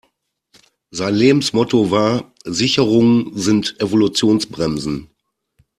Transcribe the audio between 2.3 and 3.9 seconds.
Sicherungen sind